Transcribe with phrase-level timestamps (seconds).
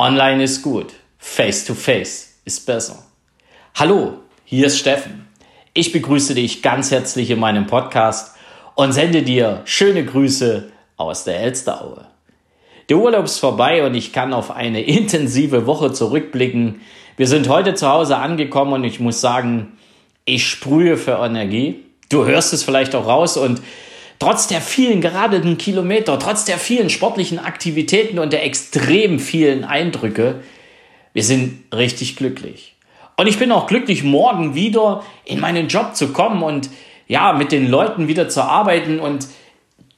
[0.00, 3.04] Online ist gut, face to face ist besser.
[3.74, 4.14] Hallo,
[4.46, 5.28] hier ist Steffen.
[5.74, 8.34] Ich begrüße dich ganz herzlich in meinem Podcast
[8.76, 12.06] und sende dir schöne Grüße aus der Elsteraue.
[12.88, 16.80] Der Urlaub ist vorbei und ich kann auf eine intensive Woche zurückblicken.
[17.18, 19.76] Wir sind heute zu Hause angekommen und ich muss sagen,
[20.24, 21.84] ich sprühe für Energie.
[22.08, 23.60] Du hörst es vielleicht auch raus und
[24.20, 30.42] trotz der vielen geradenen Kilometer, trotz der vielen sportlichen Aktivitäten und der extrem vielen Eindrücke,
[31.12, 32.76] wir sind richtig glücklich.
[33.16, 36.70] Und ich bin auch glücklich, morgen wieder in meinen Job zu kommen und
[37.08, 39.26] ja, mit den Leuten wieder zu arbeiten und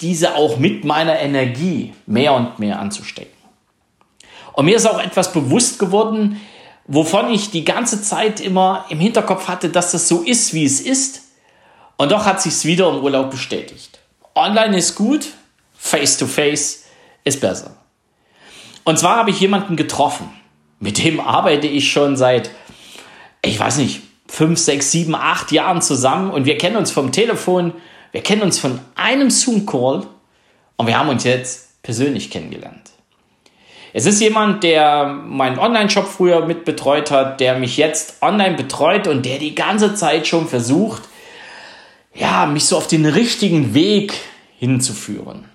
[0.00, 3.32] diese auch mit meiner Energie mehr und mehr anzustecken.
[4.52, 6.40] Und mir ist auch etwas bewusst geworden,
[6.86, 10.80] wovon ich die ganze Zeit immer im Hinterkopf hatte, dass das so ist, wie es
[10.80, 11.22] ist.
[11.96, 13.99] Und doch hat sich es wieder im Urlaub bestätigt.
[14.34, 15.26] Online ist gut,
[15.74, 16.84] face to face
[17.24, 17.76] ist besser.
[18.84, 20.30] Und zwar habe ich jemanden getroffen,
[20.78, 22.50] mit dem arbeite ich schon seit,
[23.42, 27.74] ich weiß nicht, fünf, sechs, sieben, acht Jahren zusammen und wir kennen uns vom Telefon
[28.12, 30.06] wir kennen uns von einem Zoom-Call
[30.76, 32.90] und wir haben uns jetzt persönlich kennengelernt.
[33.92, 39.08] Es ist jemand, der meinen Online-Shop früher mit betreut hat, der mich jetzt online betreut
[39.08, 41.02] und der die ganze Zeit schon versucht,
[42.14, 44.14] ja, mich so auf den richtigen Weg
[44.58, 45.46] hinzuführen.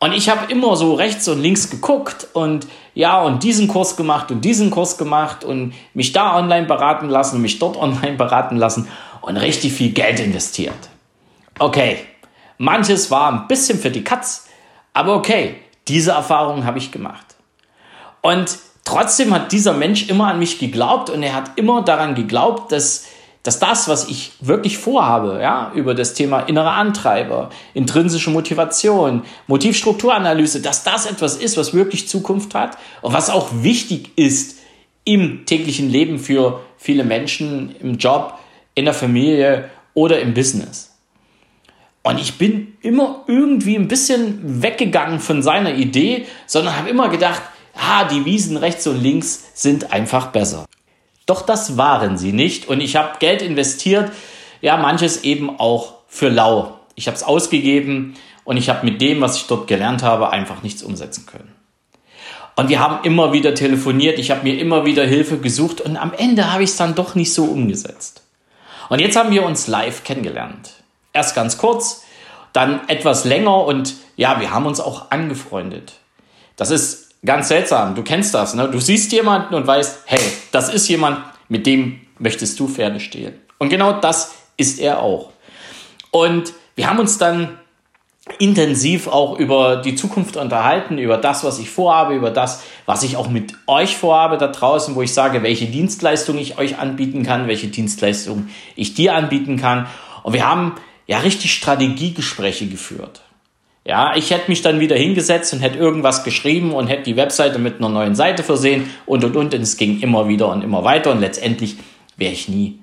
[0.00, 4.30] Und ich habe immer so rechts und links geguckt und ja, und diesen Kurs gemacht
[4.30, 8.56] und diesen Kurs gemacht und mich da online beraten lassen und mich dort online beraten
[8.56, 8.88] lassen
[9.20, 10.88] und richtig viel Geld investiert.
[11.58, 11.98] Okay,
[12.58, 14.46] manches war ein bisschen für die Katz,
[14.94, 15.56] aber okay,
[15.88, 17.34] diese Erfahrung habe ich gemacht.
[18.20, 22.70] Und trotzdem hat dieser Mensch immer an mich geglaubt und er hat immer daran geglaubt,
[22.70, 23.06] dass,
[23.42, 30.60] dass das, was ich wirklich vorhabe, ja, über das Thema innere Antreiber, intrinsische Motivation, Motivstrukturanalyse,
[30.60, 34.58] dass das etwas ist, was wirklich Zukunft hat und was auch wichtig ist
[35.04, 38.38] im täglichen Leben für viele Menschen, im Job,
[38.74, 40.96] in der Familie oder im Business.
[42.02, 47.42] Und ich bin immer irgendwie ein bisschen weggegangen von seiner Idee, sondern habe immer gedacht,
[47.74, 50.64] ah, die Wiesen rechts und links sind einfach besser.
[51.28, 54.10] Doch das waren sie nicht und ich habe Geld investiert,
[54.62, 56.80] ja, manches eben auch für lau.
[56.94, 60.62] Ich habe es ausgegeben und ich habe mit dem, was ich dort gelernt habe, einfach
[60.62, 61.54] nichts umsetzen können.
[62.56, 66.14] Und wir haben immer wieder telefoniert, ich habe mir immer wieder Hilfe gesucht und am
[66.14, 68.22] Ende habe ich es dann doch nicht so umgesetzt.
[68.88, 70.82] Und jetzt haben wir uns live kennengelernt.
[71.12, 72.04] Erst ganz kurz,
[72.54, 75.92] dann etwas länger und ja, wir haben uns auch angefreundet.
[76.56, 77.94] Das ist ganz seltsam.
[77.94, 78.68] Du kennst das, ne?
[78.68, 80.20] Du siehst jemanden und weißt, hey,
[80.52, 81.18] das ist jemand,
[81.48, 83.34] mit dem möchtest du Pferde stehlen.
[83.58, 85.30] Und genau das ist er auch.
[86.10, 87.58] Und wir haben uns dann
[88.38, 93.16] intensiv auch über die Zukunft unterhalten, über das, was ich vorhabe, über das, was ich
[93.16, 97.48] auch mit euch vorhabe da draußen, wo ich sage, welche Dienstleistung ich euch anbieten kann,
[97.48, 99.86] welche Dienstleistung ich dir anbieten kann.
[100.22, 100.74] Und wir haben
[101.06, 103.22] ja richtig Strategiegespräche geführt.
[103.88, 107.58] Ja, ich hätte mich dann wieder hingesetzt und hätte irgendwas geschrieben und hätte die Webseite
[107.58, 110.84] mit einer neuen Seite versehen und und und und es ging immer wieder und immer
[110.84, 111.78] weiter und letztendlich
[112.18, 112.80] wäre ich nie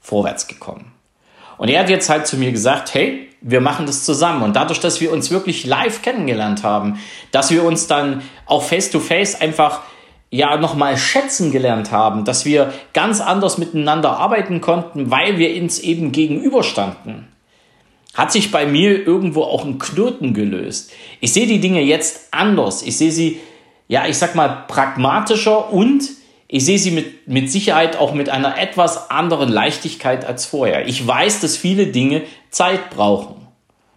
[0.00, 0.90] vorwärts gekommen.
[1.58, 4.42] Und er hat jetzt halt zu mir gesagt, hey, wir machen das zusammen.
[4.42, 6.98] Und dadurch, dass wir uns wirklich live kennengelernt haben,
[7.30, 9.82] dass wir uns dann auch face to face einfach
[10.28, 15.78] ja nochmal schätzen gelernt haben, dass wir ganz anders miteinander arbeiten konnten, weil wir uns
[15.78, 17.27] eben gegenüberstanden
[18.14, 20.92] hat sich bei mir irgendwo auch ein Knoten gelöst.
[21.20, 22.82] Ich sehe die Dinge jetzt anders.
[22.82, 23.40] Ich sehe sie,
[23.86, 26.02] ja, ich sag mal, pragmatischer und
[26.48, 30.88] ich sehe sie mit, mit Sicherheit auch mit einer etwas anderen Leichtigkeit als vorher.
[30.88, 33.36] Ich weiß, dass viele Dinge Zeit brauchen.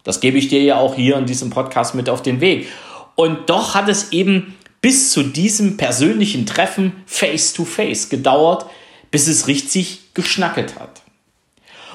[0.03, 2.67] Das gebe ich dir ja auch hier in diesem Podcast mit auf den Weg.
[3.15, 8.65] Und doch hat es eben bis zu diesem persönlichen Treffen face to face gedauert,
[9.11, 11.01] bis es richtig geschnackelt hat.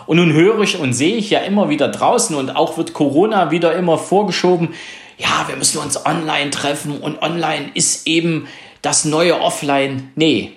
[0.06, 3.50] Und nun höre ich und sehe ich ja immer wieder draußen und auch wird Corona
[3.50, 4.74] wieder immer vorgeschoben,
[5.18, 8.46] ja, wir müssen uns online treffen und online ist eben
[8.82, 10.12] das neue Offline.
[10.14, 10.52] Nee,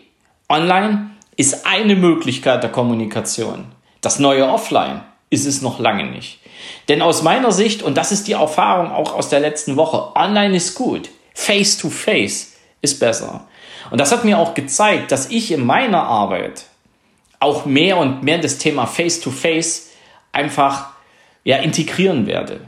[0.50, 3.66] online ist eine Möglichkeit der Kommunikation.
[4.02, 6.40] Das neue Offline ist es noch lange nicht.
[6.90, 10.56] Denn aus meiner Sicht, und das ist die Erfahrung auch aus der letzten Woche, online
[10.56, 13.48] ist gut, face to face ist besser.
[13.92, 16.66] Und das hat mir auch gezeigt, dass ich in meiner Arbeit
[17.40, 19.90] auch mehr und mehr das Thema Face-to-Face
[20.32, 20.90] einfach
[21.44, 22.62] ja, integrieren werde.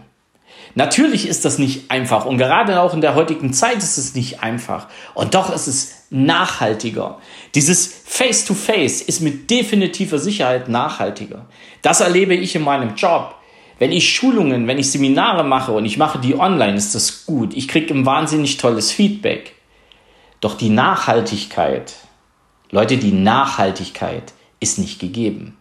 [0.73, 4.41] Natürlich ist das nicht einfach und gerade auch in der heutigen Zeit ist es nicht
[4.41, 4.87] einfach.
[5.13, 7.19] Und doch ist es nachhaltiger.
[7.55, 11.47] Dieses Face-to-Face -face ist mit definitiver Sicherheit nachhaltiger.
[11.81, 13.35] Das erlebe ich in meinem Job.
[13.79, 17.53] Wenn ich Schulungen, wenn ich Seminare mache und ich mache die online, ist das gut.
[17.55, 19.55] Ich kriege ein wahnsinnig tolles Feedback.
[20.39, 21.95] Doch die Nachhaltigkeit,
[22.69, 25.57] Leute, die Nachhaltigkeit ist nicht gegeben.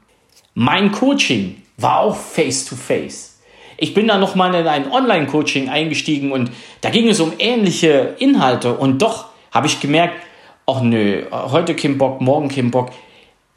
[0.54, 3.38] Mein Coaching war auch face-to-face.
[3.76, 6.52] Ich bin da nochmal in ein Online-Coaching eingestiegen und
[6.82, 10.14] da ging es um ähnliche Inhalte und doch habe ich gemerkt,
[10.66, 12.90] ach nö, heute kein Bock, morgen kein Bock.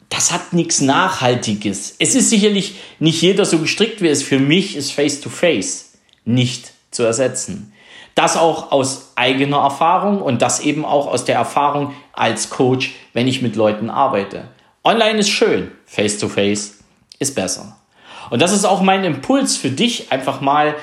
[0.08, 1.96] Das hat nichts Nachhaltiges.
[1.98, 4.22] Es ist sicherlich nicht jeder so gestrickt wie es.
[4.22, 7.72] Für mich ist Face-to-Face nicht zu ersetzen.
[8.14, 13.26] Das auch aus eigener Erfahrung und das eben auch aus der Erfahrung als Coach, wenn
[13.26, 14.48] ich mit Leuten arbeite.
[14.86, 16.80] Online ist schön, Face-to-Face
[17.18, 17.78] ist besser.
[18.28, 20.74] Und das ist auch mein Impuls für dich, einfach mal,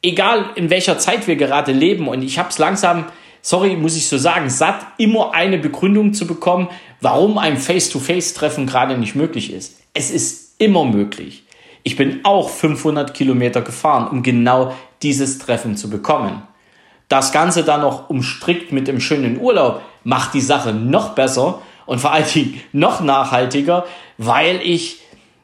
[0.00, 3.06] egal in welcher Zeit wir gerade leben, und ich habe es langsam,
[3.42, 6.68] sorry, muss ich so sagen, satt, immer eine Begründung zu bekommen,
[7.00, 9.80] warum ein Face-to-Face-Treffen gerade nicht möglich ist.
[9.92, 11.42] Es ist immer möglich.
[11.82, 14.72] Ich bin auch 500 Kilometer gefahren, um genau
[15.02, 16.44] dieses Treffen zu bekommen.
[17.08, 22.00] Das Ganze dann noch umstrickt mit dem schönen Urlaub macht die Sache noch besser und
[22.00, 23.86] vor allen Dingen noch nachhaltiger,
[24.18, 25.00] weil ich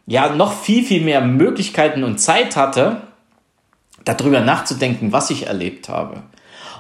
[0.07, 2.99] ja noch viel, viel mehr Möglichkeiten und Zeit hatte,
[4.05, 6.23] darüber nachzudenken, was ich erlebt habe.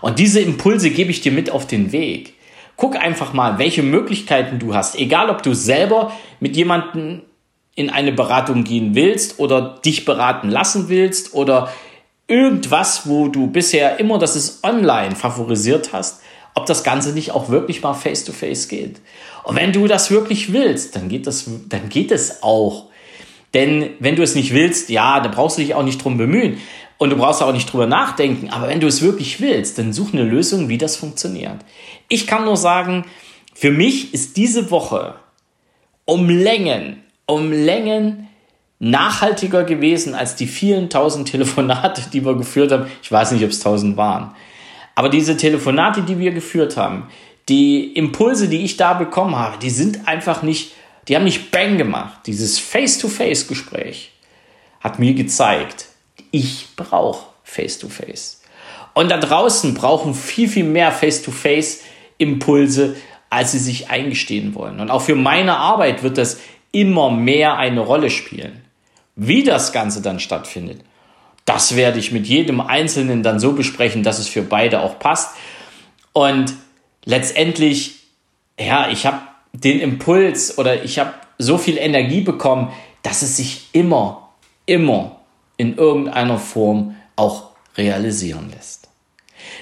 [0.03, 2.35] Und diese Impulse gebe ich dir mit auf den Weg.
[2.77, 4.97] Guck einfach mal, welche Möglichkeiten du hast.
[4.97, 7.23] Egal, ob du selber mit jemandem
[7.75, 11.71] in eine Beratung gehen willst oder dich beraten lassen willst oder
[12.27, 16.21] irgendwas, wo du bisher immer das ist online favorisiert hast,
[16.55, 19.01] ob das Ganze nicht auch wirklich mal face to face geht.
[19.43, 22.87] Und wenn du das wirklich willst, dann geht das, dann geht es auch.
[23.53, 26.59] Denn wenn du es nicht willst, ja, dann brauchst du dich auch nicht drum bemühen.
[26.97, 28.51] Und du brauchst auch nicht drüber nachdenken.
[28.51, 31.59] Aber wenn du es wirklich willst, dann such eine Lösung, wie das funktioniert.
[32.09, 33.05] Ich kann nur sagen,
[33.53, 35.15] für mich ist diese Woche
[36.05, 38.29] um Längen, um Längen
[38.79, 42.87] nachhaltiger gewesen als die vielen tausend Telefonate, die wir geführt haben.
[43.03, 44.35] Ich weiß nicht, ob es tausend waren.
[44.95, 47.09] Aber diese Telefonate, die wir geführt haben,
[47.49, 50.73] die Impulse, die ich da bekommen habe, die sind einfach nicht
[51.09, 52.21] die haben nicht Bang gemacht.
[52.27, 54.13] Dieses Face-to-Face-Gespräch
[54.81, 55.87] hat mir gezeigt,
[56.31, 58.43] ich brauche Face-to-Face.
[58.95, 62.97] Und da draußen brauchen viel, viel mehr Face-to-Face-Impulse,
[63.29, 64.81] als sie sich eingestehen wollen.
[64.81, 66.39] Und auch für meine Arbeit wird das
[66.73, 68.63] immer mehr eine Rolle spielen.
[69.17, 70.81] Wie das Ganze dann stattfindet,
[71.45, 75.37] das werde ich mit jedem Einzelnen dann so besprechen, dass es für beide auch passt.
[76.13, 76.55] Und
[77.05, 78.07] letztendlich,
[78.59, 79.21] ja, ich habe
[79.53, 84.31] den Impuls oder ich habe so viel Energie bekommen, dass es sich immer,
[84.67, 85.21] immer
[85.57, 88.89] in irgendeiner Form auch realisieren lässt.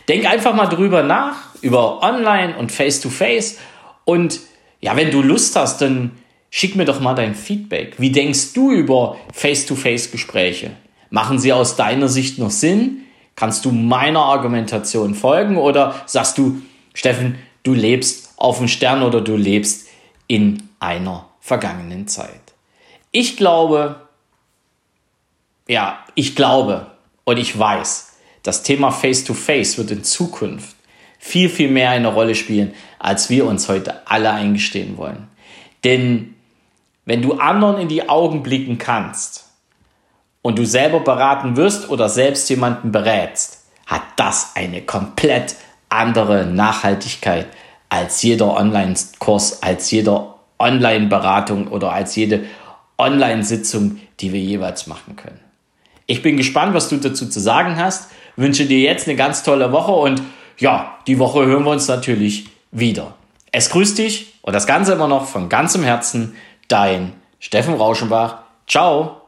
[0.08, 3.55] Denk einfach mal drüber nach, über Online und Face-to-Face.
[3.55, 3.58] -face.
[4.05, 4.40] Und
[4.81, 6.12] ja, wenn du Lust hast, dann
[6.50, 7.94] schick mir doch mal dein Feedback.
[7.99, 10.73] Wie denkst du über Face-to-Face-Gespräche?
[11.12, 13.03] Machen sie aus deiner Sicht noch Sinn?
[13.37, 16.62] Kannst du meiner Argumentation folgen oder sagst du,
[16.94, 19.88] Steffen, du lebst auf dem Stern oder du lebst
[20.26, 22.41] in einer vergangenen Zeit.
[23.11, 24.09] Ich glaube,
[25.69, 26.87] ja, ich glaube
[27.25, 30.76] und ich weiß, das Thema Face-to-Face -face wird in Zukunft
[31.19, 35.29] viel, viel mehr eine Rolle spielen, als wir uns heute alle eingestehen wollen.
[35.85, 36.37] Denn
[37.05, 39.51] wenn du anderen in die Augen blicken kannst
[40.42, 45.56] und du selber beraten wirst oder selbst jemanden berätst, hat das eine komplett
[45.88, 47.46] andere Nachhaltigkeit
[47.88, 52.44] als jeder Online-Kurs, als jeder Online-Beratung oder als jede
[52.99, 55.40] Online-Sitzung, die wir jeweils machen können.
[56.06, 58.11] Ich bin gespannt, was du dazu zu sagen hast.
[58.37, 60.22] Wünsche dir jetzt eine ganz tolle Woche und
[60.58, 63.14] ja, die Woche hören wir uns natürlich wieder.
[63.50, 66.34] Es grüßt dich und das Ganze immer noch von ganzem Herzen,
[66.68, 68.38] dein Steffen Rauschenbach.
[68.66, 69.22] Ciao!